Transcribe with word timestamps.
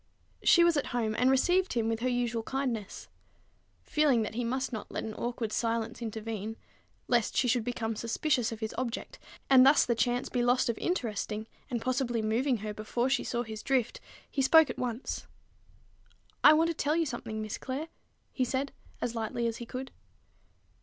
She 0.41 0.63
was 0.63 0.77
at 0.77 0.87
home, 0.97 1.13
and 1.15 1.29
received 1.29 1.73
him 1.73 1.87
with 1.87 1.99
her 1.99 2.09
usual 2.09 2.41
kindness. 2.41 3.07
Feeling 3.83 4.23
that 4.23 4.33
he 4.33 4.43
must 4.43 4.73
not 4.73 4.89
let 4.91 5.03
an 5.03 5.13
awkward 5.13 5.53
silence 5.53 6.01
intervene, 6.01 6.57
lest 7.07 7.37
she 7.37 7.47
should 7.47 7.63
become 7.63 7.95
suspicious 7.95 8.51
of 8.51 8.61
his 8.61 8.73
object, 8.79 9.19
and 9.47 9.63
thus 9.63 9.85
the 9.85 9.93
chance 9.93 10.27
be 10.27 10.41
lost 10.43 10.69
of 10.69 10.77
interesting, 10.79 11.45
and 11.69 11.83
possibly 11.83 12.23
moving 12.23 12.57
her 12.65 12.73
before 12.73 13.11
she 13.11 13.23
saw 13.23 13.43
his 13.43 13.61
drift, 13.61 13.99
he 14.27 14.41
spoke 14.41 14.71
at 14.71 14.79
once. 14.79 15.27
"I 16.43 16.53
want 16.53 16.69
to 16.69 16.73
tell 16.73 16.95
you 16.95 17.05
something, 17.05 17.39
Miss 17.39 17.59
Clare," 17.59 17.89
he 18.31 18.43
said 18.43 18.71
as 19.01 19.13
lightly 19.13 19.45
as 19.45 19.57
he 19.57 19.67
could. 19.67 19.91